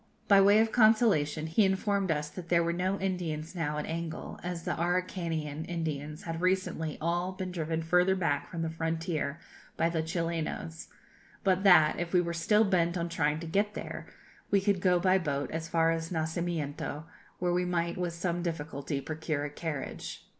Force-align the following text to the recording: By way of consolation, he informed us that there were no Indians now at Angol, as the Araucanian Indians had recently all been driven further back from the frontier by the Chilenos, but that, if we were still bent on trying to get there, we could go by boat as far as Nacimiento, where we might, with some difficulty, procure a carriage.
By 0.27 0.41
way 0.41 0.57
of 0.57 0.71
consolation, 0.71 1.45
he 1.45 1.63
informed 1.63 2.09
us 2.09 2.27
that 2.31 2.49
there 2.49 2.63
were 2.63 2.73
no 2.73 2.99
Indians 2.99 3.53
now 3.53 3.77
at 3.77 3.85
Angol, 3.85 4.39
as 4.41 4.63
the 4.63 4.75
Araucanian 4.75 5.63
Indians 5.65 6.23
had 6.23 6.41
recently 6.41 6.97
all 6.99 7.33
been 7.33 7.51
driven 7.51 7.83
further 7.83 8.15
back 8.15 8.49
from 8.49 8.63
the 8.63 8.69
frontier 8.71 9.39
by 9.77 9.89
the 9.91 10.01
Chilenos, 10.01 10.87
but 11.43 11.63
that, 11.63 11.99
if 11.99 12.13
we 12.13 12.19
were 12.19 12.33
still 12.33 12.63
bent 12.63 12.97
on 12.97 13.09
trying 13.09 13.39
to 13.41 13.45
get 13.45 13.75
there, 13.75 14.07
we 14.49 14.59
could 14.59 14.81
go 14.81 14.99
by 14.99 15.19
boat 15.19 15.51
as 15.51 15.67
far 15.69 15.91
as 15.91 16.09
Nacimiento, 16.09 17.03
where 17.37 17.53
we 17.53 17.63
might, 17.63 17.95
with 17.95 18.13
some 18.13 18.41
difficulty, 18.41 19.01
procure 19.01 19.43
a 19.45 19.51
carriage. 19.51 20.25